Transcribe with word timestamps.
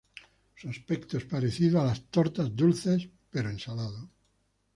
Su 0.55 0.67
aspecto 0.67 1.19
es 1.19 1.25
parecido 1.25 1.79
a 1.79 1.85
las 1.85 2.05
tortas 2.09 2.55
dulces, 2.55 3.07
pero 3.29 3.51
en 3.51 3.59
salado. 3.59 4.09